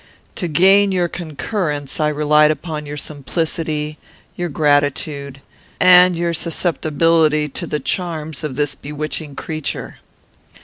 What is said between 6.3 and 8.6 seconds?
susceptibility to the charms of